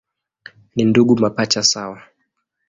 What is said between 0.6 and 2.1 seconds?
Ni ndugu mapacha sawa.